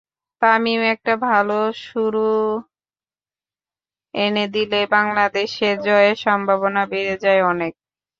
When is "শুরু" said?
1.83-2.25